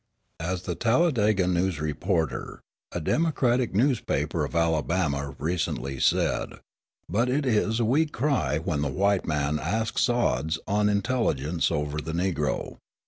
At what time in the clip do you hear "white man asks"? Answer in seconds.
8.87-10.09